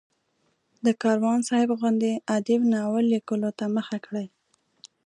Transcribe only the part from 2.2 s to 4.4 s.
ادیب ناول لیکلو ته مخه کړي.